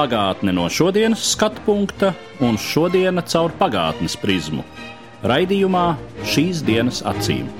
[0.00, 4.62] Pagātne no šodienas skatu punkta un šodienas caur pagātnes prizmu.
[5.28, 5.82] Raidījumā
[6.24, 7.50] šīs dienas acīm.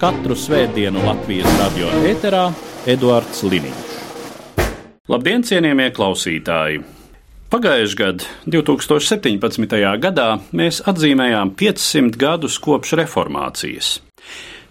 [0.00, 2.46] Katru svētdienu Latvijas radio eterā
[2.88, 3.92] Eduards Liniņš.
[5.12, 6.80] Labdien, cienījamie klausītāji!
[7.52, 9.76] Pagājušajā gadā, 2017.
[10.06, 13.98] gadā, mēs atzīmējām 500 gadus kopš reformācijas.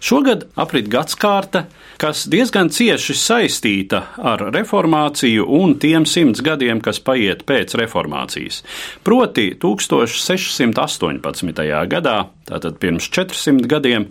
[0.02, 1.68] Šogad aprit gadsimta,
[2.02, 8.66] kas diezgan cieši saistīta ar reformāciju un tiem simts gadiem, kas paiet pēc reformācijas.
[9.06, 11.62] Proti, 1618.
[11.94, 12.16] gadā,
[12.50, 14.10] tātad pirms 400 gadiem,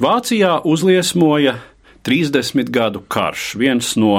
[0.00, 1.56] Vācijā uzliesmoja
[2.02, 4.14] 30 gadu karš, viens no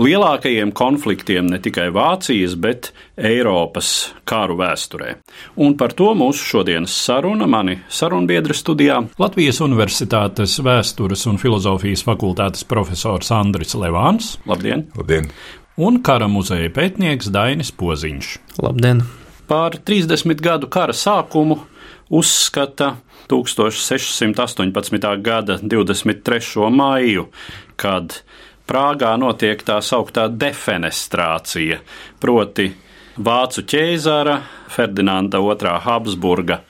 [0.00, 5.14] lielākajiem konfliktiem ne tikai Vācijas, bet Eiropas kāru vēsturē.
[5.60, 12.64] Un par to mūsu šodienas saruna mani sarunbiedra studijā Latvijas Universitātes vēstures un filozofijas fakultātes
[12.68, 14.36] profesors Andris Levāns.
[14.48, 14.88] Labdien!
[14.96, 15.28] Labdien!
[15.78, 18.36] Un kara muzeja pētnieks Dainis Poziņš.
[18.64, 19.04] Labdien!
[19.48, 21.60] Par 30 gadu kara sākumu
[22.08, 22.96] uzskata
[23.28, 25.22] 1618.
[25.22, 26.70] gada 23.
[26.70, 27.28] maiju,
[27.76, 28.20] kad
[28.68, 31.78] Prāgā notiek tā sauktā defenestrācija,
[32.20, 32.66] proti
[33.16, 34.34] vācu ķēzara
[34.68, 35.72] Ferdinanda II.
[35.86, 36.60] Habsburga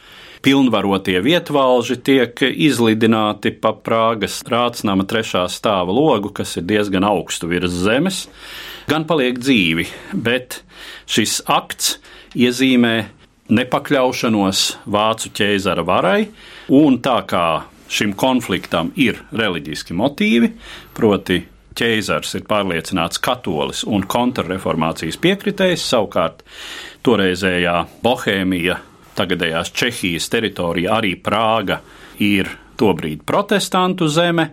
[0.43, 7.75] pilnvarotie vietvalži tiek izlidināti pa Prāgas rācnama trešā stāva logu, kas ir diezgan augstu virs
[7.83, 8.27] zemes,
[8.89, 10.63] gan paliek dzīvi, bet
[11.11, 11.97] šis akts
[12.39, 12.95] iezīmē
[13.49, 16.29] nepakļaušanos vācu ķēzara varai,
[16.75, 17.47] un tā kā
[17.89, 20.53] šim konfliktam ir reliģiski motīvi,
[20.97, 21.41] proti
[21.79, 26.43] ķēzars ir pārliecināts katolis un kontrreformācijas piekritējs, savukārt
[27.07, 28.79] toreizējā Bohēmija,
[29.19, 31.81] tagadējās Čehijas teritorija, arī Prāga
[32.23, 34.51] ir tobrīd protestantu zeme,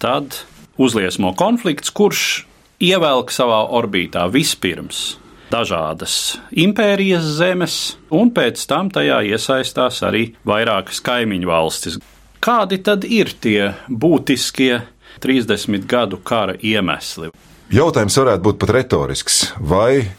[0.00, 0.38] tad
[0.80, 2.44] uzliesmo konflikts, kurš
[2.84, 5.16] ievelk savā orbītā vispirms
[5.52, 11.98] dažādas impērijas zemes, un pēc tam tajā iesaistās arī vairākas kaimiņu valstis.
[12.42, 14.82] Kādi tad ir tie būtiskie
[15.22, 17.32] 30 gadu kara iemesli?
[17.72, 19.40] Jautājums varētu būt pat retorisks.
[19.58, 20.12] Vai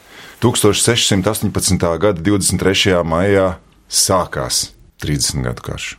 [0.44, 1.78] 1618.
[2.02, 2.98] gada 23.
[3.08, 3.54] maijā
[3.88, 4.72] sākās
[5.04, 5.94] 30 gadu karš?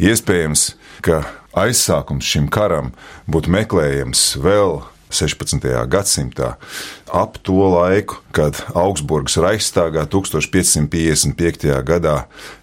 [0.00, 0.72] Iespējams,
[1.04, 1.22] ka
[1.54, 2.90] aizsākums šim karam
[3.30, 5.66] būtu meklējams vēl 16.
[5.90, 6.54] gadsimtā,
[7.12, 11.68] ap to laiku, kad Augsburgas Reichstāgā 1555.
[11.86, 12.16] gadā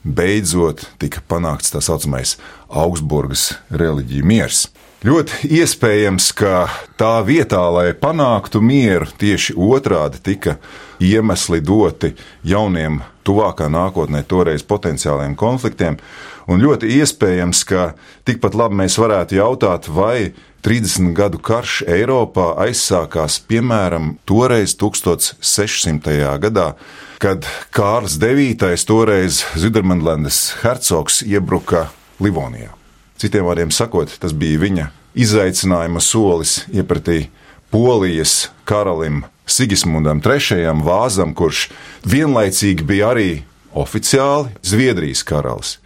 [0.04, 2.38] beidzot tika panākts tā saucamais
[2.68, 4.68] Augsburgas reliģija miers.
[5.06, 6.66] Ļoti iespējams, ka
[6.98, 10.56] tā vietā, lai panāktu mieru, tieši otrādi tika
[10.98, 12.16] iemesli doti
[12.48, 16.00] jauniem, tuvākā nākotnē, toreiz potenciāliem konfliktiem.
[16.48, 17.90] Un ļoti iespējams, ka
[18.28, 20.32] tikpat labi mēs varētu jautāt, vai
[20.64, 26.16] 30 gadu karš Eiropā aizsākās piemēram toreiz 1600.
[26.44, 26.70] gadā,
[27.20, 31.90] kad Kārls IX, toreiz Zudermanlandes hercogs, iebruka
[32.24, 32.72] Livonijā.
[33.18, 37.28] Citiem vārdiem sakot, tas bija viņa izaicinājuma solis iepratī
[37.74, 40.72] Polijas karalim Sigismundam III.
[40.86, 41.68] Vāzam, kurš
[42.08, 43.32] vienlaicīgi bija arī
[43.76, 45.78] oficiāli Zviedrijas karalis.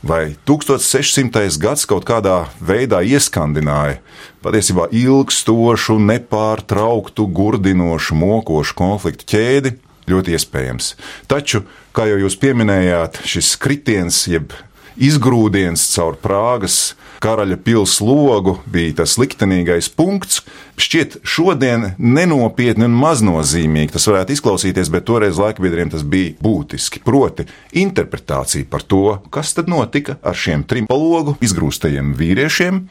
[0.00, 1.58] Vai 1600.
[1.60, 3.98] gads kaut kādā veidā ieskandināja
[4.40, 9.74] patiesībā ilgstošu, nepārtrauktu, gurdinošu, mokošu konfliktu ķēdi?
[10.08, 10.94] Ļoti iespējams.
[11.28, 14.56] Taču, kā jau jūs pieminējāt, šis kritiens, jeb
[14.96, 20.40] izgrūdiens caur Prāgas karaļa pilsētas logu bija tas liktenīgais punkts.
[20.80, 27.02] Šķiet, šodien nenopietni un maznozīmīgi tas varētu izklausīties, bet toreiz laikbiedriem tas bija būtiski.
[27.04, 32.84] Proti, interpretācija par to, kas tad notika ar šiem trim palogu izgrūstajiem vīriešiem.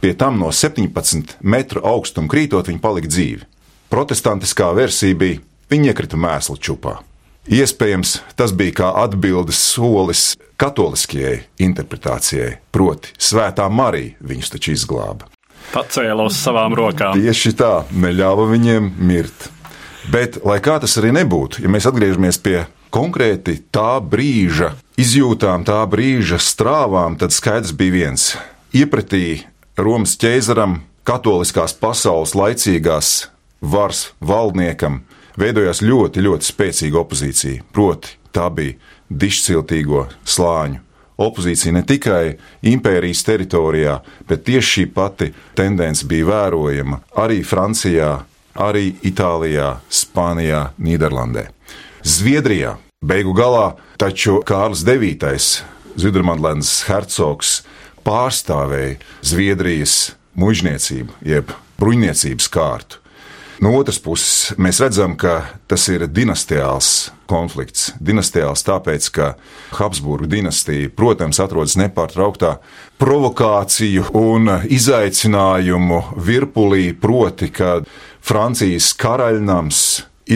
[0.00, 3.44] Pie tam no 17 metru augstuma krītot, viņi palika dzīvi.
[3.92, 6.98] Protestantiskā versija bija, viņi iekrita mēslu čupā.
[7.46, 15.28] Iespējams, tas bija kā atbildes solis katoliskajai interpretācijai, proti, Svētā Marija viņus taču izglāba.
[15.70, 17.14] Pacēla uz savām rokām.
[17.14, 19.46] Tieši tā, neļāva viņiem mirt.
[20.10, 22.64] Bet, lai kā tas arī nebūtu, ja mēs atgriežamies pie
[22.94, 28.32] konkrēti tā brīža izjūtām, tā brīža strāvām, tad skaidrs bija viens.
[28.74, 29.44] Iepratī
[29.78, 33.28] Romas ķēzaram, katoliskās pasaules laicīgās
[33.62, 35.04] varas valdniekam,
[35.40, 37.68] veidojās ļoti, ļoti spēcīga opozīcija.
[37.72, 38.76] Proti, tā bija
[39.10, 40.82] dišciltīgo slāņu
[41.16, 42.36] opozīcija ne tikai
[42.66, 48.18] impērijas teritorijā, bet tieši šī pati tendence bija vērojama arī Francijā,
[48.54, 51.48] arī Itālijā, Spānijā, Nīderlandē.
[52.04, 55.62] Zviedrijā beigu galā taču Kārls IX,
[55.96, 57.62] Zudrmandlandes hercogs,
[58.04, 63.00] pārstāvēja Zviedrijas mužniecību, jeb bruņniecības kārtu.
[63.64, 65.38] No otras puses, mēs redzam, ka
[65.70, 67.88] tas ir dinastiāls konflikts.
[68.04, 69.28] Dinastiāls tāpēc, ka
[69.78, 72.58] Habsburgu dinastija, protams, atrodas nepārtrauktā
[73.00, 77.88] provokāciju un izaicinājumu virpulī, proti, kad
[78.20, 79.82] Francijas karaļnams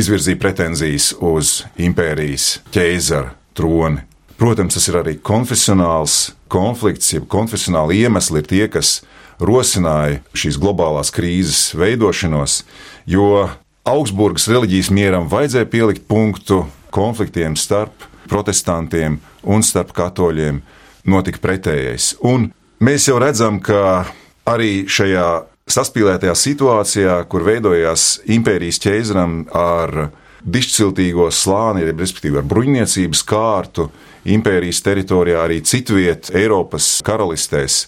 [0.00, 4.09] izvirzīja pretenzijas uz impērijas ķēzara troni.
[4.40, 9.02] Protams, tas ir arī konfesionāls konflikts, jeb konfesionāli iemesli ir tie, kas
[9.36, 12.62] rosināja šīs globālās krīzes veidošanos,
[13.04, 13.50] jo
[13.84, 20.62] Augsburgas reliģijas mieram vajadzēja pielikt punktu konfliktiem starp protestantiem un starp katoļiem.
[21.10, 22.14] Notika pretējais.
[22.24, 22.50] Un
[22.84, 24.06] mēs jau redzam, ka
[24.48, 25.28] arī šajā
[25.70, 30.10] saspīlētajā situācijā, kur veidojās impērijas ķēzaram ar
[30.44, 33.90] dišciltīgo slāni, respektīvi ar bruņniecības kārtu,
[34.28, 37.86] impērijas teritorijā, arī citviet Eiropas karalistēs,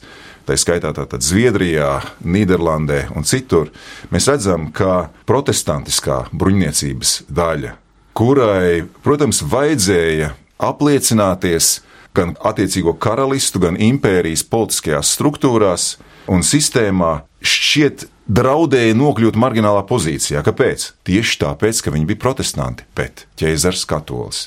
[0.48, 3.70] tā skaitā tātad Zviedrijā, Nīderlandē un citur,
[4.12, 7.76] mēs redzam, ka protestantiskā bruņniecības daļa,
[8.18, 10.32] kurai, protams, vajadzēja
[10.62, 11.78] apliecināties
[12.16, 15.94] gan attiecīgo karalistu, gan impērijas politiskajās struktūrās
[16.30, 20.42] un sistēmā, šķiet draudēja nokļūt marginālā pozīcijā.
[20.46, 20.90] Kāpēc?
[21.06, 24.46] Tieši tāpēc, ka viņi bija protestanti, bet ķēzars katolis.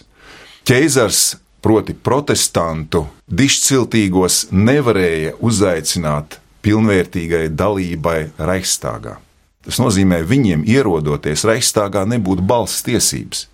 [0.65, 1.23] Ķēzars
[1.65, 9.17] proti protestantu dišciltīgos nevarēja uzaicināt pilnvērtīgai dalībai Reichstāgā.
[9.65, 13.47] Tas nozīmē, viņiem ierodoties Reichstāgā nebūtu balss tiesības.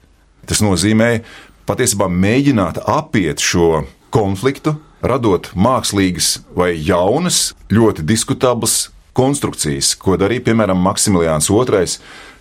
[0.48, 1.22] Tas nozīmē
[1.70, 10.80] patiesībā mēģināt apiet šo konfliktu, radot mākslīgas vai jaunas, ļoti diskutablas konstrukcijas, ko darīja piemēram
[10.82, 11.86] Maksimiliāns II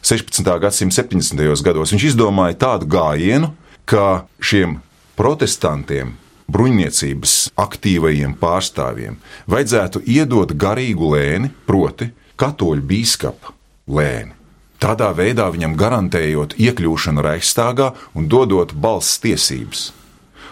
[0.03, 0.47] 16.
[0.63, 1.63] gadsimta 70.
[1.65, 1.93] gados.
[1.93, 3.53] Viņš izdomāja tādu gājienu,
[3.85, 4.79] ka šiem
[5.19, 6.15] protestantiem,
[6.51, 9.19] bruņniecības aktīvajiem pārstāvjiem,
[9.51, 13.55] vajadzētu iedot garīgu lēni, proti, katoļu biskupa
[13.91, 14.37] lēni.
[14.81, 19.91] Tādā veidā viņam garantējot iekļūšanu Reichstāgā un dodot balss tiesības.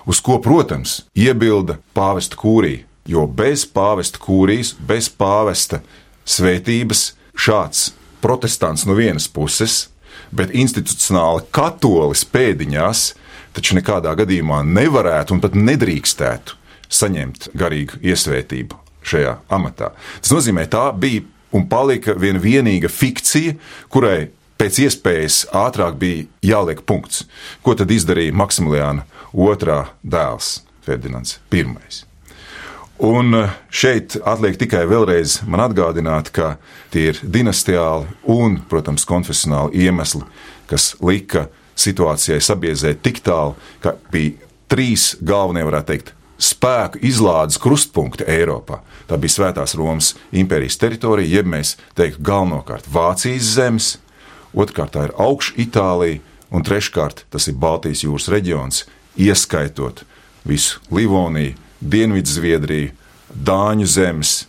[0.08, 5.80] Uz ko, protams, iebilda pāvesta kūrija, jo bez pāvesta kūrijas, bez pāvesta
[6.28, 7.92] svētības šāds
[8.22, 9.86] protestants no vienas puses,
[10.34, 13.04] bet institucionāli katolis pēdiņās
[13.56, 16.56] taču nekādā gadījumā nevarētu un pat nedrīkstētu
[16.88, 18.78] saņemt garīgu iesvētību
[19.08, 19.92] šajā amatā.
[20.20, 23.56] Tas nozīmē, tā bija un palika viena vienīga fikcija,
[23.92, 24.28] kurai
[24.60, 27.24] pēc iespējas ātrāk bija jāliek punkts.
[27.62, 32.07] Ko tad izdarīja Maksimiliāna otrā dēls, Ferdinands I.
[32.98, 33.30] Un
[33.70, 36.56] šeit atliek tikai vēlreiz man atgādināt, ka
[36.90, 40.24] tie ir dinastiāli un, protams, konfesionāli iemesli,
[40.66, 41.46] kas lika
[41.78, 43.54] situācijai sabiezēt tik tālu,
[43.84, 44.34] ka bija
[44.66, 46.10] trīs galvenie, varētu teikt,
[46.42, 48.80] spēku izlādes krustpunkti Eiropā.
[49.06, 53.92] Tā bija Svētās Romas impērijas teritorija, jeb mēs teiktu galvenokārt Vācijas zemes,
[54.54, 56.18] otrkārt tā ir augšu Itālija,
[56.50, 58.84] un treškārt tas ir Baltijas jūras reģions,
[59.18, 60.02] ieskaitot
[60.48, 62.94] visu Livoniju, Dienvidzviedriju,
[63.28, 64.48] Dāņu zemes,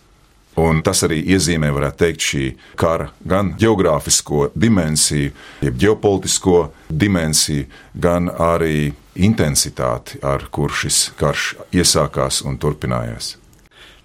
[0.59, 2.45] Un tas arī iezīmē, varētu teikt, šī
[2.79, 5.31] kara gan geogrāfisko dimensiju,
[5.63, 6.57] jeb ģeopolitisko
[6.89, 13.38] dimensiju, gan arī intensitāti, ar kur šis karš iesākās un turpinājās.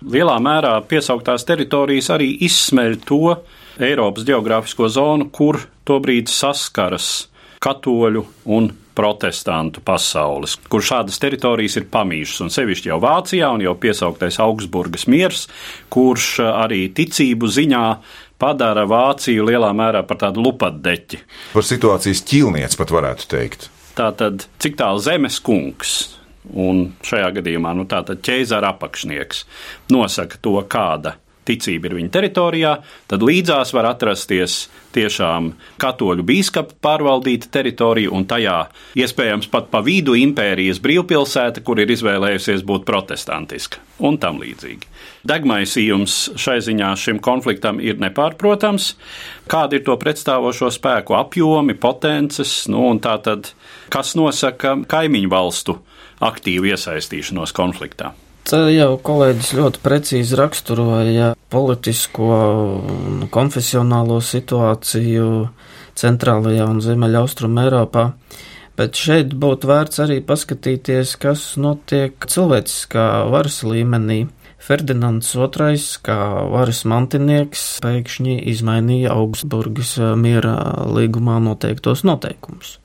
[0.05, 3.23] Lielā mērā piesauktās teritorijas arī izsmeļ to
[3.83, 7.27] Eiropas geogrāfisko zonu, kur tobrīd saskaras
[7.65, 13.75] katoļu un protestantu pasaules, kur šādas teritorijas ir pamīšas, un sevišķi jau Vācijā, un jau
[13.81, 15.47] piesauktais Augsburgas miers,
[15.93, 17.85] kurš arī ticību ziņā
[18.41, 21.23] padara Vāciju lielā mērā par tādu lupatdeķi.
[21.55, 23.71] Par situācijas ķīlnieci pat varētu teikt.
[23.95, 25.95] Tātad, cik tālu zemes kungs
[26.51, 29.45] un šajā gadījumā nu, ķēzara apakšnieks
[29.95, 32.73] nosaka to, kāda ticība ir viņa teritorijā,
[33.11, 38.57] tad līdzās var atrasties tiešām katoļu biskupa pārvaldīta teritorija, un tajā
[38.99, 44.91] iespējams pat pa vidu impērijas brīvpilsēta, kur ir izvēlējusies būt protestantiska un tam līdzīgi.
[45.29, 48.93] Degmaisījums šai ziņā šim konfliktam ir nepārprotams.
[49.51, 53.53] Kāda ir to pretstāvošo spēku apjomi, potences, nu un tā tad,
[53.93, 55.79] kas nosaka kaimiņu valstu
[56.25, 58.15] aktīvu iesaistīšanos konfliktā?
[58.45, 62.27] Te jau kolēģis ļoti precīzi raksturoja politisko
[62.93, 65.29] un konfesionālo situāciju
[65.97, 68.05] centrālajā un ziemeļaustruma Eiropā.
[68.77, 74.27] Bet šeit būtu vērts arī paskatīties, kas notiek cilvēciskā varas līmenī.
[74.61, 76.21] Ferdinands II, kā
[76.53, 80.59] varas mantinieks, pēkšņi izmainīja Augsburgas miera
[80.93, 82.77] līgumā noteiktos noteikumus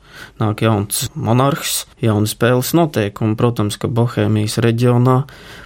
[0.41, 3.37] nāk jauns monarhs, jauni spēles noteikumi.
[3.39, 5.21] Protams, ka Bohēmijas reģionā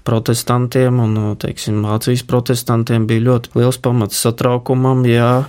[0.08, 5.46] protestantiem un, teiksim, Vācijas protestantiem bija ļoti liels pamats satraukumam, ja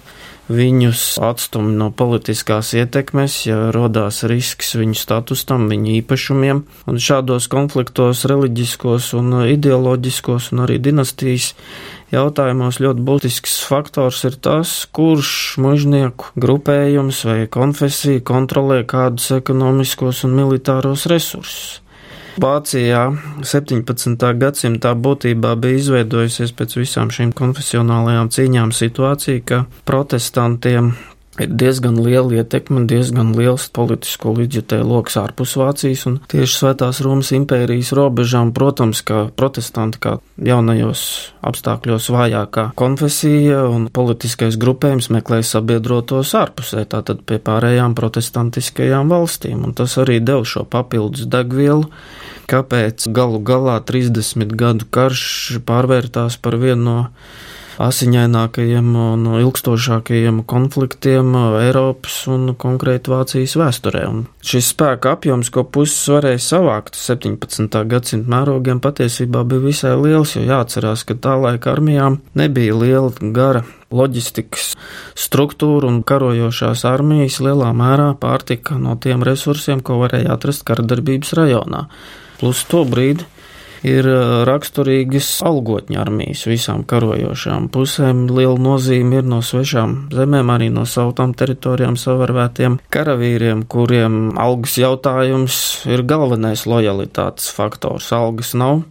[0.49, 6.63] viņus atstumj no politiskās ietekmes, ja rodās risks viņu statusam, viņu īpašumiem.
[6.91, 11.55] Un šādos konfliktos, reliģiskos un ideoloģiskos un arī dinastijas
[12.15, 20.39] jautājumos ļoti būtisks faktors ir tas, kurš mužnieku grupējums vai konfesija kontrolē kādus ekonomiskos un
[20.39, 21.81] militāros resursus.
[22.41, 23.03] Vācijā
[23.47, 24.25] 17.
[24.41, 30.95] gadsimtā būtībā bija izveidojusies pēc visām šīm konfesionālajām cīņām situācija, ka protestantiem
[31.41, 37.33] ir diezgan liela ietekme, diezgan liels politisko līdzjutēju lokus ārpus Vācijas un tieši Svētās Romas
[37.35, 41.05] impērijas robežām, protams, ka protestanti kā jaunajos
[41.45, 49.75] apstākļos vājākā konfesija un politiskais grupējums meklēja sabiedrotos ārpusē, tātad pie pārējām protestantiskajām valstīm, un
[49.77, 51.91] tas arī dev šo papildus degvielu
[52.51, 55.25] kāpēc galu galā 30 gadu karš
[55.67, 56.99] pārvērtās par vienu no
[57.83, 64.05] asiņainākajiem un ilgstošākajiem konfliktiem Eiropas un konkrēti Vācijas vēsturē.
[64.11, 67.81] Un šis spēka apjoms, ko puses varēja savākt 17.
[67.91, 73.65] gadsimta mērogiem, patiesībā bija visai liels, jo jāatcerās, ka tā laika armijām nebija liela gara
[73.95, 74.73] loģistikas
[75.19, 81.87] struktūra un karojošās armijas lielā mērā pārtika no tiem resursiem, ko varēja atrast karadarbības rajonā.
[82.41, 83.27] Plus to brīdi
[83.85, 84.09] ir
[84.49, 88.25] raksturīgas algotņa armijas visām karojošām pusēm.
[88.33, 95.61] Liela nozīme ir no svešām zemēm, arī no savām teritorijām savarvētiem karavīriem, kuriem algas jautājums
[95.91, 98.11] ir galvenais lojalitātes faktors.
[98.17, 98.83] Algas nav,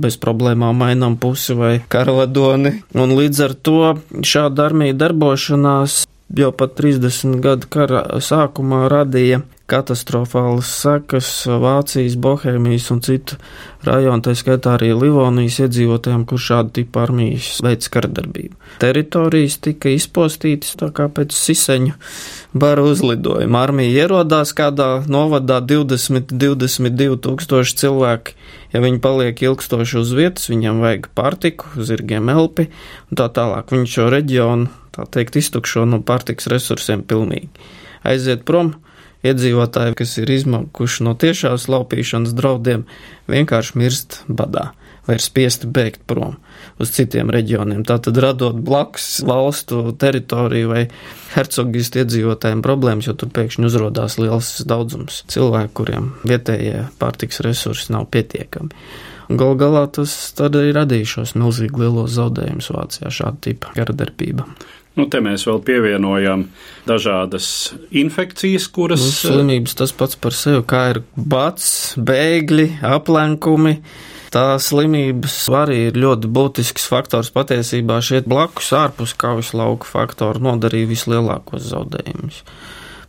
[0.00, 2.80] bez problēmām mainām pusi vai karavadoni.
[2.98, 3.80] Un līdz ar to
[4.26, 6.04] šāda armija darbošanās
[6.36, 13.38] jau pat 30 gadu kara sākumā radīja katastrofālas sekas Vācijas, Bohēmijas un citu
[13.86, 18.58] rajonu, tā skaitā arī Livonijas iedzīvotājiem, kur šāda tipa armijas veids karadarbību.
[18.82, 21.94] Teritorijas tika izpostītas tā kā pēc siseņu
[22.52, 23.62] bara uzlidojuma.
[23.62, 28.36] Armija ierodās kādā novadā 20-22 tūkstoši cilvēki.
[28.74, 32.68] Ja viņi paliek ilgstoši uz vietas, viņiem vajag pārtiku, zirgiem elpi
[33.10, 33.72] un tā tālāk.
[33.74, 37.50] Viņi šo reģionu, tā teikt, iztukšo no pārtiks resursiem pilnīgi.
[38.06, 38.76] Aiziet prom,
[39.26, 42.86] iedzīvotāji, kas ir izmankuši no tiešās laupīšanas draudiem,
[43.30, 44.70] vienkārši mirst badā
[45.10, 46.36] vai ir spiesti bēgt prom
[46.80, 47.82] uz citiem reģioniem.
[47.88, 50.82] Tātad radot blakus valstu teritoriju vai
[51.34, 58.06] hercogistu iedzīvotājiem problēmas, jo tur pēkšņi uzrādās liels daudzums cilvēku, kuriem vietējie pārtiks resursi nav
[58.14, 58.70] pietiekami.
[59.30, 60.12] Galu galā tas
[60.42, 64.46] arī radīja šos milzīgi lielos zaudējumus Vācijā, šāda tipa karadarbība.
[64.98, 66.48] Nu, te mēs vēl pievienojam
[66.88, 67.46] dažādas
[67.94, 69.02] infekcijas, kuras.
[69.04, 73.78] Nu, slimības tas pats par sevi, kā ir bats, bēgļi, aplenkumi.
[74.30, 77.32] Tā slimības arī ir ļoti būtisks faktors.
[77.34, 82.44] Patiesībā šie blakus ārpus kaujas lauka faktori nodarīja vislielākos zaudējumus.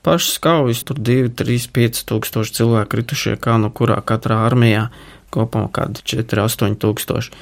[0.02, 4.88] Pašas kaujas tur 2, 3, 5 tūkstoši cilvēku kritušie, kā no kurā katrā armijā
[5.34, 7.34] kopumā kādi 4, 8 tūkstoši.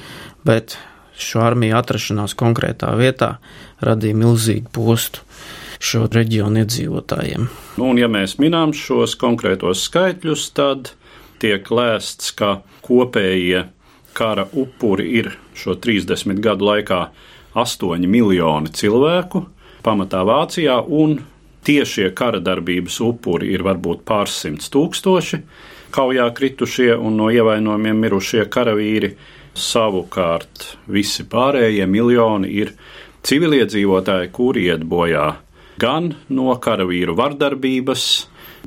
[0.44, 0.76] Bet
[1.24, 3.36] šo armiju atrašanās konkrētā vietā
[3.84, 5.24] radīja milzīgu postu
[5.80, 7.46] šo reģionu iedzīvotājiem.
[7.80, 10.92] Nu, un, ja mēs minām šos konkrētos skaitļus, tad
[11.40, 13.64] tiek lēsts, ka kopējie
[14.16, 17.00] kara upuri ir šo 30 gadu laikā
[17.56, 19.46] 8 miljoni cilvēku,
[19.82, 21.18] pamatā Vācijā, un
[21.64, 25.40] tiešie kara darbības upuri ir varbūt pārsimts tūkstoši,
[25.94, 29.14] kaujā kritušie un no ievainojumiem mirušie karavīri
[29.58, 32.74] Savukārt visi pārējie miljoni ir
[33.26, 35.26] civiliedzīvotāji, kuri iet bojā
[35.80, 38.04] gan no karavīru vardarbības,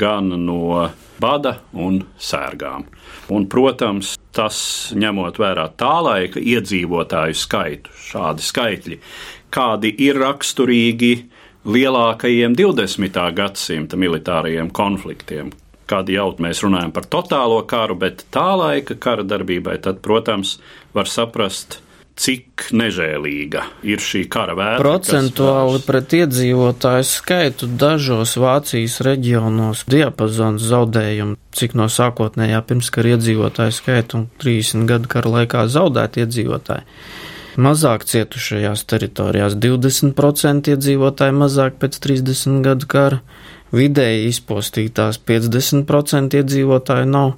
[0.01, 0.89] gan no
[1.21, 2.87] bada un sērgām.
[3.33, 4.57] Un, protams, tas
[4.97, 8.99] ņemot vērā tā laika iedzīvotāju skaitu, šādi skaitļi,
[9.53, 11.13] kādi ir raksturīgi
[11.63, 13.19] lielākajiem 20.
[13.37, 15.53] gadsimta militārajiem konfliktiem,
[15.89, 20.57] kādi jaut mēs runājam par totālo karu, bet tā laika kara darbībai, tad, protams,
[20.95, 21.79] var saprast,
[22.19, 24.83] cik nežēlīga ir šī kara vēsture.
[24.83, 34.21] Procentuāli pret iedzīvotāju skaitu dažos Vācijas reģionos diapazons zaudējumu, cik no sākotnējā pirmskara iedzīvotāju skaitu
[34.21, 36.85] un 30 gadu kara laikā zaudēt iedzīvotāji.
[37.63, 43.19] Mazāk cietušajās teritorijās 20% iedzīvotāji mazāk pēc 30 gadu kara
[43.73, 47.33] vidēji izpostītās 50% iedzīvotāju nav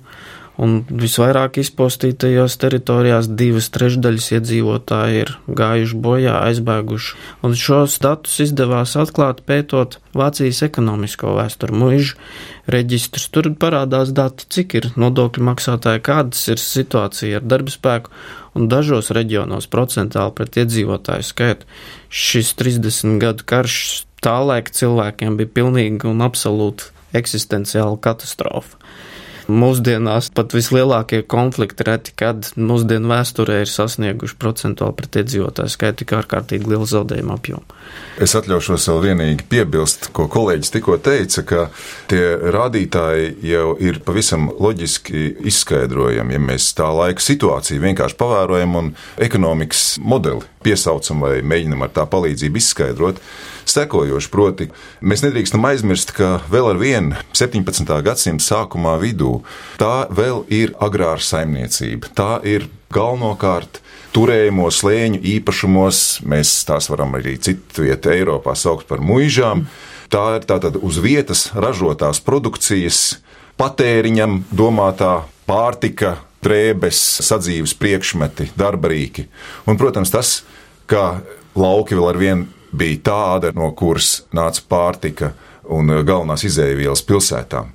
[0.62, 7.16] un visvairāk izpostītajās teritorijās divas trešdaļas iedzīvotāji ir gājuši bojā, aizbēguši.
[7.46, 12.16] Un šos datus izdevās atklāt pētot Vācijas ekonomisko vēsturu muižu
[12.72, 13.28] reģistrus.
[13.36, 18.16] Tur parādās dati, cik ir nodokļu maksātāji, kādas ir situācija ar darba spēku,
[18.56, 21.68] un dažos reģionos procentāli pret iedzīvotāju skaitu.
[22.08, 28.82] Šis 30 gadu karš tālaik cilvēkiem bija pilnīgi un absolūti eksistenciāla katastrofa.
[29.46, 36.16] Mūsdienās pat vislielākie konflikti reti, kad mūsdienu vēsturē ir sasnieguši procentuāli pret iedzīvotāju skaitu tik
[36.18, 37.78] ārkārtīgi lielu zaudējumu apjomu.
[38.18, 41.68] Es atļaušos vēl vienīgi piebilst, ko kolēģis tikko teica, ka
[42.10, 42.24] tie
[42.58, 48.92] rādītāji jau ir pavisam loģiski izskaidrojami, ja mēs tā laika situāciju vienkārši pavērojam un
[49.22, 53.22] ekonomikas modeli piesaucam vai mēģinam ar tā palīdzību izskaidrot
[53.70, 54.32] sekojoši.
[54.34, 54.70] Proti,
[55.02, 57.96] mēs nedrīkstam aizmirst, ka vēl ar vienu 17.
[58.06, 59.40] gadsimta sākumā vidū
[59.82, 62.12] tā vēl ir agrāra saimniecība.
[62.18, 63.82] Tā ir galvenokārt
[64.16, 69.66] turējumu slēņu īpašumos, mēs tās varam arī citu vietu Eiropā saukt par muižām.
[70.12, 73.18] Tā ir tātad uz vietas ražotās produkcijas,
[73.60, 79.28] patēriņam domātā pārtika, drēbes, sadzīves priekšmeti, darbarīki.
[79.70, 80.36] Un, protams, tas,
[80.90, 81.22] ka
[81.58, 85.34] lauki vēl ar vienu bija tāda, no kuras nāca pārtika
[85.72, 87.72] un galvenās izēvielas pilsētām.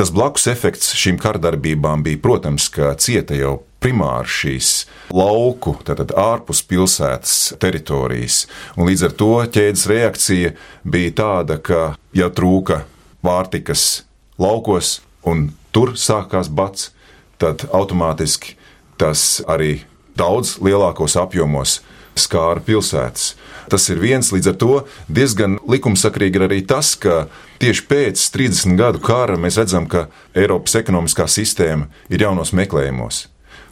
[0.00, 4.70] Tas blakus efekts šīm kardarbībām bija, protams, ka cieta jau primāri šīs
[5.12, 8.44] lauku, tātad ārpus pilsētas teritorijas.
[8.76, 11.82] Un līdz ar to ķēdes reakcija bija tāda, ka,
[12.16, 12.84] ja trūka
[13.24, 14.06] pārtikas
[14.40, 16.90] laukos un tur sākās bats,
[17.40, 18.56] tad automātiski
[19.00, 19.80] tas arī
[20.18, 21.80] daudz lielākos apjomos
[22.18, 23.34] skāra pilsētas.
[23.70, 24.74] Tas ir viens, līdz ar to
[25.08, 27.28] diezgan likumsakrīgi ir arī tas, ka
[27.62, 33.28] tieši pēc 30 gadu kara mēs redzam, ka Eiropas ekonomiskā sistēma ir jaunos meklējumos.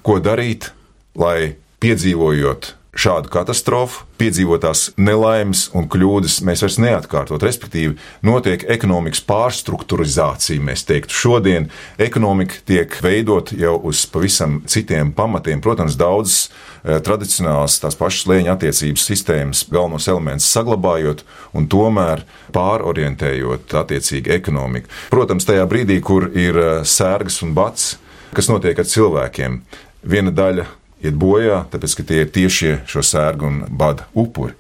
[0.07, 0.71] Ko darīt,
[1.19, 7.43] lai piedzīvojot šādu katastrofu, piedzīvotās nelaimes un kļūdas mēs vairs neatkārtot.
[7.47, 7.95] Respektīvi,
[8.27, 10.63] notiek ekonomikas pārstruktūrizācija.
[10.65, 11.69] Mēs teiktu, šodien
[12.03, 15.63] ekonomika tiek veidot jau uz pavisam citiem pamatiem.
[15.63, 21.23] Protams, daudzas eh, tradicionālas tās pašas lēņa attiecības sistēmas galvenos elementus saglabājot
[21.59, 22.25] un tomēr
[22.57, 24.91] pārorientējot attiecīgi ekonomiku.
[25.15, 27.95] Protams, tajā brīdī, kur ir eh, sērgas un bats,
[28.35, 29.63] kas notiek ar cilvēkiem,
[30.09, 30.67] viena daļa
[31.03, 34.57] iet bojā, tāpēc ka tie ir tiešie šo sērgu un bada upuri.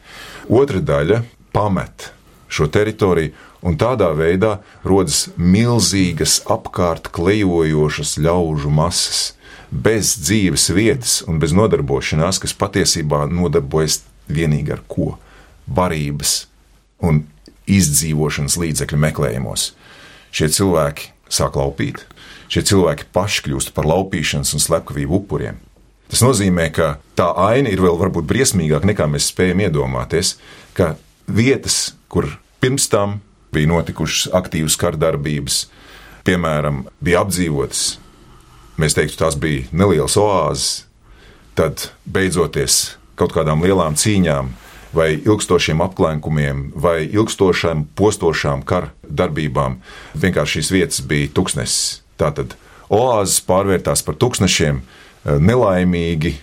[0.48, 1.22] Otra daļa
[1.52, 2.10] pamet
[2.48, 9.32] šo teritoriju, un tādā veidā rodas milzīgas apkārt klejojošas ļaužu masas,
[9.70, 15.16] bez dzīves vietas un bez nodarbošanās, kas patiesībā nodarbojas vienīgi ar ko?
[15.66, 16.46] Barības
[17.04, 17.26] un
[17.68, 19.72] izdzīvošanas līdzekļu meklējumos.
[20.32, 22.00] Šie cilvēki sāk laupīt,
[22.48, 25.60] šie cilvēki paši kļūst par laupīšanas un slepkavību upuriem.
[26.08, 30.36] Tas nozīmē, ka tā aina ir vēl varbūt briesmīgāka nekā mēs spējam iedomāties,
[30.76, 30.94] ka
[31.28, 32.30] vietas, kur
[32.62, 33.18] pirms tam
[33.52, 35.66] bija notikušas aktīvas kardarbības,
[36.24, 37.98] piemēram, bija apdzīvotas,
[38.80, 40.70] mēs teiktu, tās bija nelielas oāzes,
[41.58, 44.52] tad beidzoties kaut kādām lielām cīņām,
[44.94, 49.78] vai ilgstošiem apklājumiem, vai ilgstošām postošām kardarbībām,
[50.16, 52.00] vienkārši šīs vietas bija tuksnesis.
[52.18, 52.56] Tātad
[52.88, 54.80] oāzes pārvērtās par tuksnešiem,
[55.24, 56.34] nelaimīgi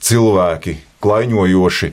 [0.00, 1.90] cilvēki, klaiņojoši,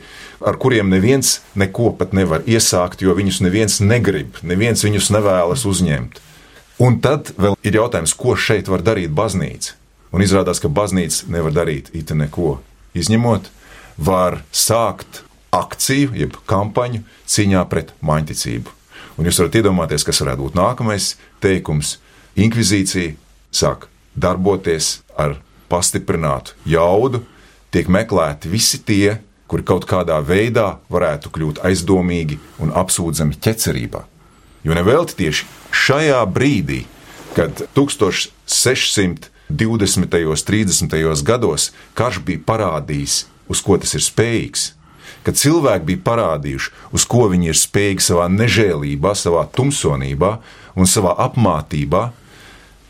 [0.47, 6.21] ar kuriem neviens neko pat nevar iesākt, jo viņus neviens negrib, neviens viņus nevēlas uzņemt.
[6.83, 9.73] Un tad vēl ir jautājums, ko šeit var darīt baznīca.
[10.13, 12.59] Un izrādās, ka baznīca nevar darīt it neko.
[12.97, 13.49] Izņemot,
[13.97, 18.73] var sākt akciju, jeb kampaņu cīņā pret maņticību.
[19.17, 21.97] Un jūs varat iedomāties, kas varētu būt nākamais teikums.
[22.37, 23.15] Inkvizīcija
[23.49, 25.39] sāk darboties ar
[25.71, 27.23] pastiprinātu jaudu,
[27.71, 34.03] tiek meklēti visi tie, kuri kaut kādā veidā varētu kļūt aizdomīgi un apsūdzami ķecerībā.
[34.67, 36.83] Jo nevelti tieši šajā brīdī,
[37.35, 39.29] kad 1620.
[39.47, 41.23] un 30.
[41.23, 44.73] gados karš bija parādījis, uz ko tas ir spējīgs,
[45.23, 50.31] kad cilvēki bija parādījuši, uz ko viņi ir spējīgi savā nežēlībā, savā tumsonībā
[50.75, 52.03] un savā apmātībā,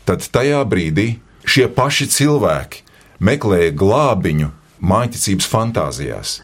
[0.08, 1.08] tad tajā brīdī
[1.48, 2.84] šie paši cilvēki
[3.24, 6.34] meklēja glābiņu mājiņticības fantāzijās.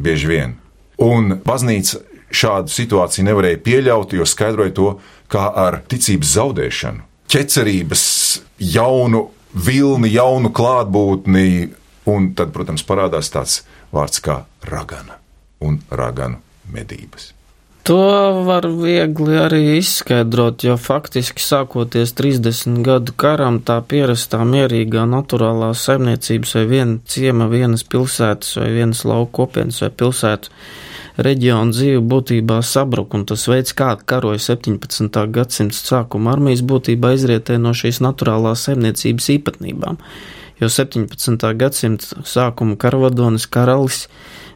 [0.00, 0.56] Bieži vien.
[1.00, 2.00] Un baznīca
[2.30, 4.90] šādu situāciju nevarēja pieļaut, jo skaidroja to
[5.30, 7.04] kā ar ticības zaudēšanu.
[7.30, 8.04] Ķecerības
[8.74, 11.70] jaunu vilni, jaunu klātbūtni,
[12.10, 13.60] un tad, protams, parādās tāds
[13.94, 15.20] vārds kā ragana
[15.62, 17.32] un raganu medības.
[17.88, 17.96] To
[18.44, 26.54] var viegli arī izskaidrot, jo faktiski sākoties 30 gadu karam, tā pierastā mierīgā naturālā saimniecības
[26.58, 30.52] vai viena ciema, vienas pilsētas vai vienas lauku kopienas vai pilsētu
[31.24, 35.24] reģiona dzīve būtībā sabruka, un tas veids, kā karoja 17.
[35.32, 39.98] gadsimta sākuma armijas, būtībā izrietē no šīs naturālās saimniecības īpatnībām.
[40.60, 41.48] Jo 17.
[41.56, 44.04] gadsimta sākuma karavadonis karalis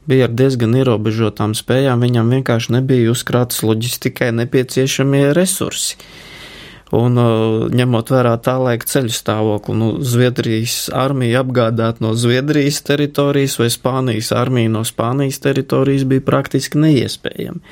[0.09, 5.99] bija ar diezgan ierobežotām spējām, viņam vienkārši nebija uzkrātas loģistikai nepieciešamie resursi.
[6.95, 13.57] Un, uh, ņemot vērā tā laika ceļu stāvokli, nu, Zviedrijas armija apgādāt no Zviedrijas teritorijas
[13.59, 17.63] vai Spānijas armija no Spānijas teritorijas bija praktiski neiespējami.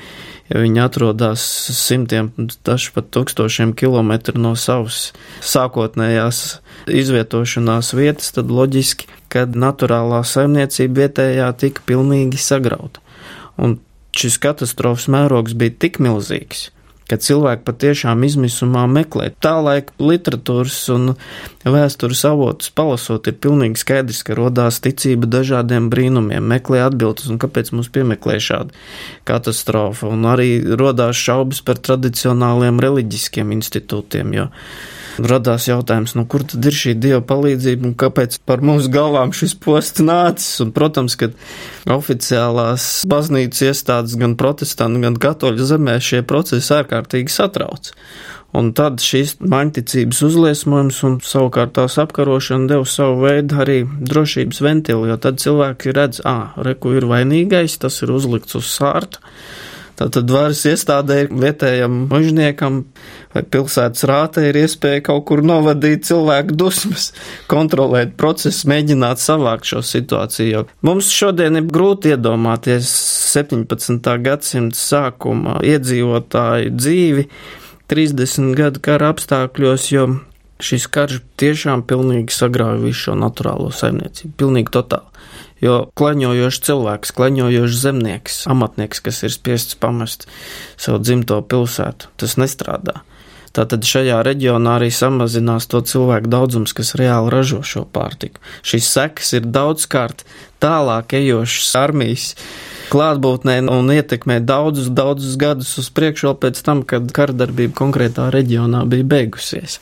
[0.51, 1.43] Ja viņi atrodas
[1.77, 2.33] simtiem,
[2.67, 6.43] dažs pat tūkstošiem kilometru no savas sākotnējās
[6.91, 12.99] izvietošanās vietas, tad loģiski, kad naturālā saimniecība vietējā tika pilnīgi sagrauta.
[13.55, 13.79] Un
[14.17, 16.67] šis katastrofas mērogs bija tik milzīgs,
[17.09, 19.31] ka cilvēki patiešām izmisumā meklē.
[19.43, 21.13] Tā laika literatūras un
[21.63, 27.73] vēstures avotus palasot, ir pilnīgi skaidrs, ka rodās ticība dažādiem brīnumiem, meklē atbildes un kāpēc
[27.75, 28.75] mums piemeklē šādu
[29.29, 34.49] katastrofu, un arī rodās šaubas par tradicionāliem reliģiskiem institūtiem, jo
[35.21, 39.55] radās jautājums, nu, kur tad ir šī dieva palīdzība un kāpēc par mūsu galvām šis
[39.61, 40.61] posts nācis.
[40.63, 41.31] Un, protams, ka
[41.93, 47.93] oficiālās baznīcas iestādes gan protestantu, gan katoļu zemē šie procesi ārkārtīgi satrauc.
[48.53, 55.07] Un tad šīs maņticības uzliesmojums un savukārt tās apkarošana deva savu veidu arī drošības ventilu,
[55.09, 59.23] jo tad cilvēki redz, ā, reku ir vainīgais, tas ir uzlikts uz sārta
[60.03, 62.81] Tātad varas iestādē vietējam mužniekam
[63.31, 67.11] vai pilsētas rātē ir iespēja kaut kur novadīt cilvēku dusmas,
[67.51, 70.65] kontrolēt procesu, mēģināt savākt šo situāciju.
[70.83, 72.89] Mums šodien ir grūti iedomāties
[73.31, 74.11] 17.
[74.25, 77.25] gadsimta sākuma iedzīvotāju dzīvi
[77.93, 80.09] 30 gadu kara apstākļos, jo
[80.63, 85.07] šis karš tiešām pilnīgi sagrāva visu šo naturālo saimniecību, pilnīgi totāli.
[85.63, 90.27] Jo klaņojošs cilvēks, klaņojošs zemnieks, amatnieks, kas ir spiests pamest
[90.75, 92.99] savu dzimto pilsētu, tas nestrādā.
[93.53, 98.41] Tātad šajā reģionā arī samazinās to cilvēku daudzums, kas reāli ražo šo pārtiku.
[98.65, 100.25] Šīs sekas ir daudzkārt
[100.63, 102.25] tālāk ejošas armijas
[102.89, 108.83] klātbūtnē un ietekmē daudzus, daudzus gadus uz priekšu vēl pēc tam, kad kardarbība konkrētā reģionā
[108.89, 109.77] bija beigusies.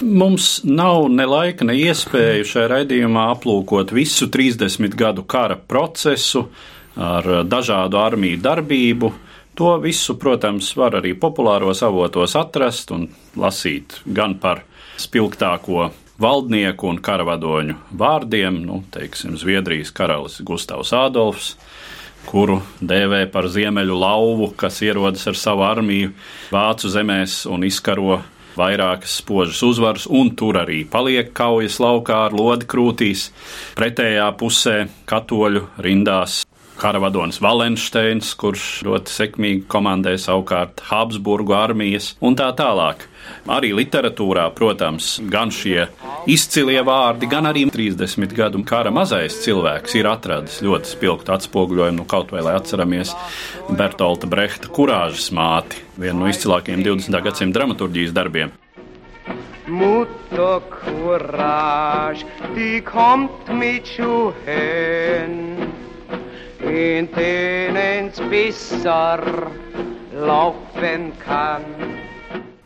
[0.00, 6.46] Mums nav ne laika, ne iespēju šajā raidījumā aplūkot visu 30 gadu kara procesu
[6.96, 9.12] ar dažādu armiju darbību.
[9.56, 13.06] To visu, protams, var arī populāros avotos atrast un
[13.40, 14.66] lasīt gan par
[15.00, 15.88] spilgtāko
[16.20, 21.54] valdnieku un karavadoņu vārdiem, nu, teiksim, Zviedrijas karalis Gustavs Ādolfs,
[22.28, 26.12] kuru dēvē par ziemeļu lauvu, kas ierodas ar savu armiju
[26.52, 28.20] vācu zemēs un izkaro
[28.56, 33.30] vairākas spožas uzvaras, un tur arī paliek kaujas laukā ar lodi krūtīs.
[33.76, 36.45] Pretējā pusē katoļu rindās
[36.80, 43.06] karavadonis Valensteins, kurš ļoti sekmīgi komandē savukārt Habsburgu armijas un tā tālāk.
[43.50, 45.88] Arī literatūrā, protams, gan šie
[46.30, 52.06] izcilie vārdi, gan arī 30 gadu kara mazais cilvēks ir atradis ļoti spilgtu atspoguļojumu, nu,
[52.10, 53.14] kaut vai lai atceramies
[53.70, 57.18] Bertolta Brehta kurāžas māti, vienu no izcilākajiem 20.
[57.26, 58.54] gadsimta dramaturģijas darbiem.
[59.66, 65.65] Mut och courage, die kommt mit Schuhen.
[66.66, 69.20] Inte ens besser
[70.12, 71.62] laufen kann.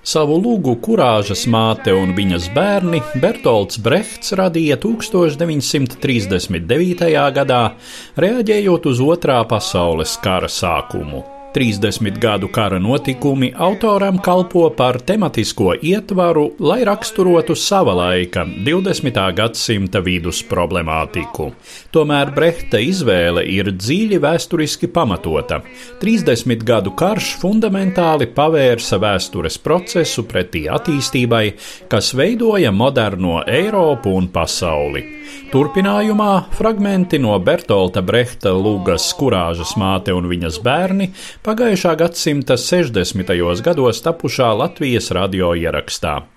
[0.00, 7.04] Savu lūgu kurāžas māte un viņas bērni Bertolds Brehts radīja 1939.
[7.36, 7.76] gadā,
[8.16, 11.39] reaģējot uz Otrā pasaules kara sākumu.
[11.54, 19.18] 30 gadu kara notikumi autoram kalpo par tematisko ietvaru, lai raksturotu sava laika 20.
[19.34, 21.48] gadsimta vidus problemātiku.
[21.90, 25.58] Tomēr Brehta izvēle ir dziļi vēsturiski pamatota.
[26.02, 31.44] 30 gadu karš fundamentāli pavērsa vēstures procesu pretī attīstībai,
[31.90, 35.02] kas veidoja moderno Eiropu un pasauli.
[35.50, 41.10] Turpinājumā fragmenti no Bertolta Brehta Lūgas kurāžas māte un viņas bērni
[41.40, 43.30] pagājušā gadsimta 60.
[43.64, 46.28] gados tapušā Latvijas radio ierakstā.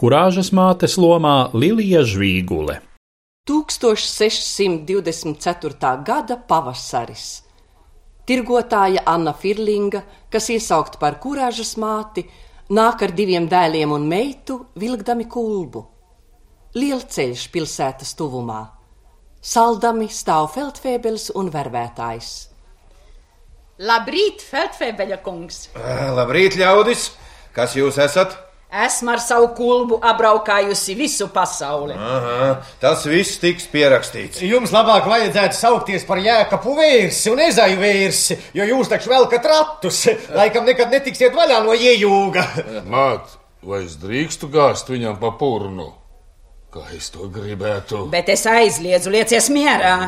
[0.00, 2.80] Kurāžas mātes lomā Lilija Žvīgule.
[3.50, 6.04] 1624.
[6.08, 7.42] gada pavasaris.
[8.26, 12.24] Tirgotāja Anna Firlinga, kas iesaukt par kurāžas māti,
[12.72, 15.86] nāk ar diviem dēliem un meitu, vilkdami kulbu.
[16.80, 18.72] Lielceļš pilsētas tuvumā.
[19.40, 22.55] Saldami stāv feldfēbelis un vervētājs.
[23.76, 25.66] Labrīt, Feldfebeļa kungs!
[26.16, 27.10] Labrīt, ļaudis!
[27.52, 28.32] Kas jūs esat?
[28.72, 31.92] Esmu ar savu kulbu apbraukājusi visu pasauli.
[31.92, 32.46] Aha,
[32.80, 34.40] tas viss tiks pierakstīts.
[34.48, 39.98] Jums labāk vajadzētu saukties par jēkapu vērsi un ezaju vērsi, jo jūs taču velkat ratus.
[40.34, 42.46] Laikam nekad netiksiet vaļā no iejūga.
[42.88, 45.90] Māt, vai es drīkstu gāzt viņam pa purnu?
[46.72, 48.06] Kā es to gribētu?
[48.12, 49.98] Bet es aizliedzu, liecies mierā.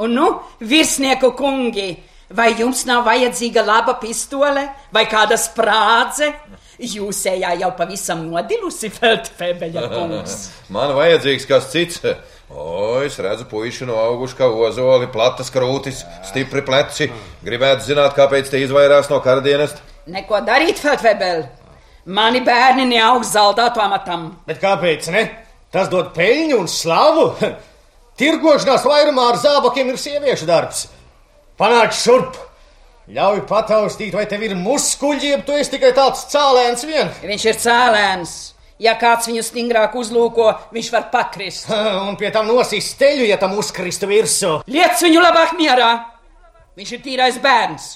[0.00, 0.30] Un nu,
[0.62, 1.88] virsnieku kungi,
[2.30, 6.32] vai jums nav vajadzīga laba pistole vai kāda sprādze?
[6.80, 10.36] Jūsējā jau pavisam nodilusi, Feldfebeļa kungs.
[10.74, 12.00] Man vajadzīgs kas cits.
[12.50, 17.10] O, es redzu, puiši no auguši kā ozoli, platas krūtis, stipri pleci.
[17.46, 19.76] Gribētu zināt, kāpēc te izvairās no karadienas.
[20.10, 21.44] Neko darīt, Feldfebel.
[22.10, 24.30] Mani bērni neaug zaldātu amatam.
[24.48, 25.26] Bet kāpēc ne?
[25.70, 27.26] Tas dod peļņu un slavu.
[28.20, 30.88] Tirgošanās vairumā ar zābakiem ir sieviešu darbs.
[31.60, 32.38] Panāc šurp!
[33.12, 37.10] Ļauj pataustīt, vai tev ir muskuļi, jeb tu esi tikai tāds cēlēns vien.
[37.20, 38.34] Viņš ir cēlēns.
[38.80, 41.68] Ja kāds viņu stingrāk uzlūko, viņš var pakrist.
[42.08, 44.54] Un pie tam nosīs steļu, ja tam uzkristu virsū.
[44.72, 45.90] Liec viņu labāk mierā.
[46.80, 47.90] Viņš ir tīrais bērns.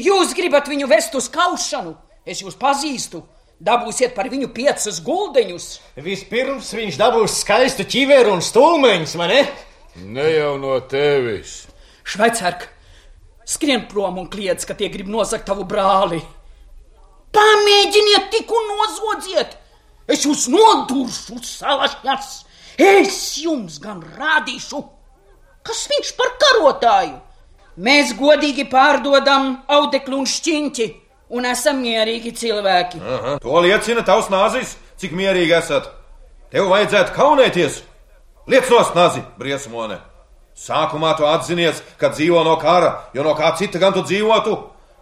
[0.00, 1.92] Jūs gribat viņu vest uz kaušanu.
[2.24, 3.20] Es jūs pazīstu.
[3.60, 5.68] Dabūsiet par viņu piecus guldeņus.
[6.00, 9.44] Vispirms viņš dabūs skaistu ķiveru un stūmeņus, vai ne?
[10.08, 11.66] Ne jau no tevis.
[12.04, 12.68] Šveicerk,
[13.44, 16.20] Skrien prom un kliedz, ka tie grib nozagt tavu brāli.
[17.34, 19.56] Pamēģiniet tik un nozodziet!
[20.10, 22.30] Es jūs noduršu, salašņas!
[22.82, 24.80] Es jums gan rādīšu,
[25.66, 27.18] kas viņš par karotāju!
[27.82, 30.88] Mēs godīgi pārdodam audeklu un šķiņķi,
[31.32, 33.00] un esam mierīgi cilvēki.
[33.00, 35.88] Aha, to liecina tavs nāzis, cik mierīgi esat.
[36.52, 37.82] Tev vajadzētu kaunēties!
[38.52, 40.02] Liec nost nāzi, briesmone!
[40.62, 44.54] Sākumā tu atzinies, ka dzīvo no kara, jo no kā cita gan tu dzīvotu.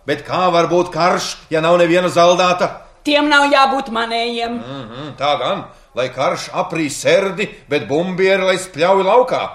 [0.09, 2.71] Bet kā var būt karš, ja nav neviena zaldāta?
[3.05, 4.55] Tiem nav jābūt manējiem.
[4.57, 9.49] Mm -hmm, tā gan, lai karš aprī serdi, bet bumbieri lai spļauj laukā.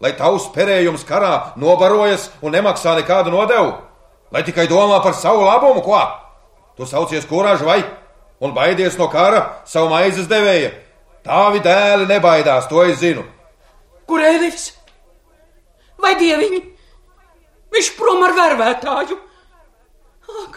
[0.00, 3.72] Lai tavs perējums karā nobarojas un nemaksā nekādu nodevu.
[4.32, 6.00] Lai tikai domā par savu labumu, ko?
[6.76, 7.84] Tu saucies kurāžu vai?
[8.40, 10.70] Un baidies no kara savu maizes devēja.
[11.24, 13.24] Tāvi dēli nebaidās, to es zinu.
[14.06, 14.79] Kur Elifs?
[16.00, 16.60] Vai dieviņi?
[17.70, 19.18] Viņš prom ar vervētāju!
[20.40, 20.56] Ak,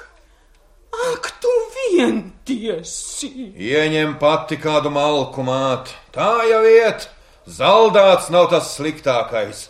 [1.09, 3.29] ak, tu vientiesi!
[3.53, 7.09] Ieņem pati kādu malku māt, tā jau iet!
[7.43, 9.65] Zaldāts nav tas sliktākais.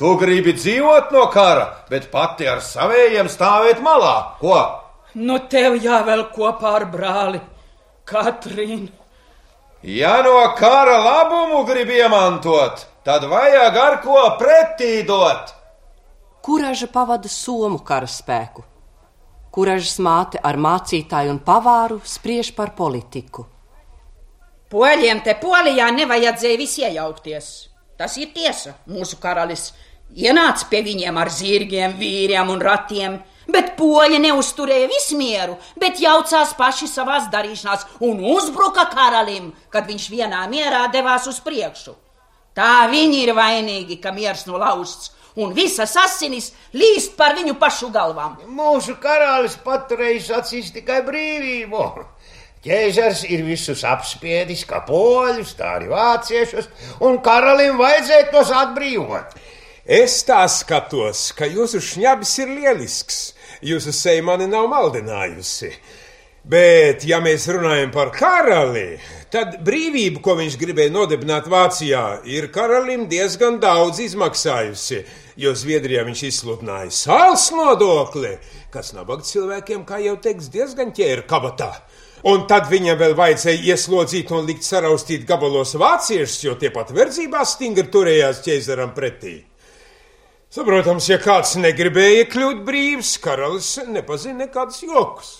[0.00, 4.38] Tu gribi dzīvot no kara, bet pati ar savējiem stāvēt malā.
[4.40, 4.56] Ko?
[5.20, 7.42] Nu, tev jāvēl kopā ar brāli,
[8.08, 8.88] Katrīnu.
[9.82, 15.54] Ja no kara labumu grib iemantot, tad vajag ar ko pretī dot.
[16.44, 18.60] Kuraža pavada somu karaspēku.
[19.48, 23.46] Kuražas māte ar mācītāju un pavāru spriež par politiku.
[24.68, 27.46] Poļiem te polijā nevajadzēja visi iejaukties.
[27.96, 28.74] Tas ir tiesa.
[28.92, 29.70] Mūsu karalis
[30.12, 33.14] ienāca pie viņiem ar zirgiem, vīriem un ratiem,
[33.48, 40.44] bet poļi neusturēja vismieru, bet jaucās paši savās darīšanās un uzbruka karalim, kad viņš vienā
[40.52, 41.96] mierā devās uz priekšu.
[42.58, 48.40] Tā viņi ir vainīgi, ka miers nolauzts, un visas asinis līst par viņu pašu galvām.
[48.50, 51.84] Mūsu karalis paturējis acīs tikai brīvību.
[52.64, 56.66] Ķēzars ir visus apspiedis, kā poļus, tā arī vāciešus,
[57.06, 59.38] un karalim vajadzēja tos atbrīvot.
[59.86, 63.20] Es tā skatos, ka jūsu šņabis ir lielisks.
[63.64, 65.70] Jūsu seja mani nav maldinājusi.
[66.48, 68.98] Bet, ja mēs runājam par karali,
[69.32, 75.02] tad brīvība, ko viņš gribēja nodibināt Vācijā, ir karalim diezgan daudz izmaksājusi.
[75.38, 78.34] Jo Zviedrijā viņš izsludināja sāls nodokli,
[78.74, 81.72] kas nabaga cilvēkiem, kā jau teiks, diezgan ķēra kabatā.
[82.26, 87.44] Un tad viņam vēl vajadzēja ieslodzīt un likt saraustīt gabalos vāciešus, jo tie pat verdzībā
[87.46, 89.36] stingri turējās ķēzaram pretī.
[90.50, 95.34] Saprotams, ja kāds negribēja kļūt brīvs, karalis nepazina nekādus jokus.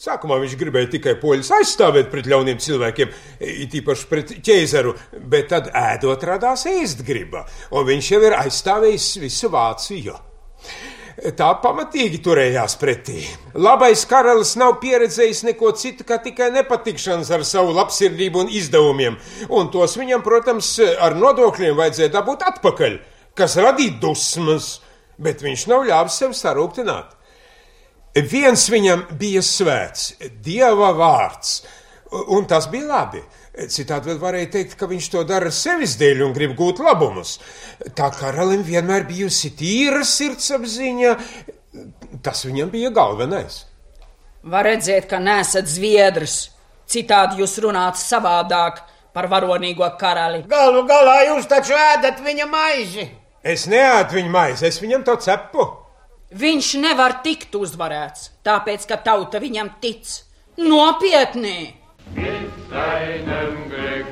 [0.00, 4.96] Sākumā viņš gribēja tikai poļus aizstāvēt pret ļauniem cilvēkiem, it īpaši pret ķēzaru,
[5.30, 10.16] bet tad ēdot radās ēst griba, un viņš jau ir aizstāvējis visu Vāciju.
[11.36, 13.20] Tā pamatīgi turējās pretī.
[13.54, 19.18] Labais karalis nav pieredzējis neko citu, kā tikai nepatikšanas ar savu labsirdību un izdevumiem,
[19.52, 22.98] un tos viņam, protams, ar nodokļiem vajadzēja dabūt atpakaļ,
[23.38, 24.78] kas radīja dusmas,
[25.20, 27.12] bet viņš nav ļāvis sev sarūktināt.
[28.12, 30.10] Viens viņam bija svēts,
[30.44, 31.62] dieva vārds,
[32.36, 33.22] un tas bija labi.
[33.72, 37.38] Citādi vēl varēja teikt, ka viņš to dara sevis dēļ un grib gūt labumus.
[37.96, 41.16] Tā karalim vienmēr bijusi tīra sirdsapziņa,
[42.24, 43.62] tas viņam bija galvenais.
[44.44, 46.50] Var redzēt, ka nesat zviedrs.
[46.88, 48.82] Citādi jūs runājat savādāk
[49.16, 50.44] par varonīgo karali.
[50.48, 53.08] Galu galā jūs taču ēdat viņa maizi.
[53.42, 55.81] Es neēdu viņa maizi, es viņam to cepu.
[56.32, 60.08] Viņš nevar tikt uzvarēts, tāpēc, ka tauta viņam tic.
[60.56, 61.74] Nopietni!
[62.16, 64.06] Mit seinem Glück,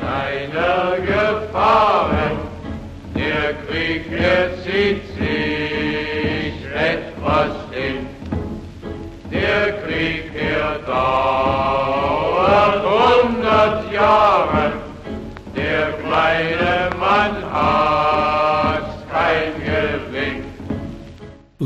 [0.00, 2.38] seiner Gefahren,
[3.14, 8.08] der Krieg, der zieht sich etwas hin.
[9.30, 14.72] Der Krieg, der dauert hundert Jahre,
[15.54, 18.05] der kleine Mann hat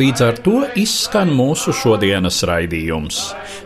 [0.00, 3.18] Līdz ar to izskan mūsu šodienas raidījums.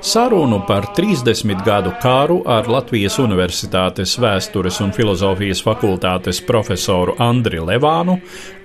[0.02, 8.18] Sarunu par 30 gadu kāru ar Latvijas Universitātes vēstures un filozofijas fakultātes profesoru Andri Levānu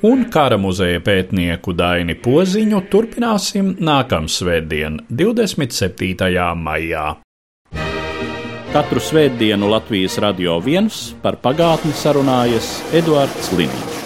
[0.09, 6.33] un kara muzeja pētnieku Daini Poziņu turpināsim nākamsvētdien, 27.
[6.65, 7.07] maijā.
[8.73, 13.98] Katru svētdienu Latvijas radio viens par pagātni sarunājas Eduards Liniņš.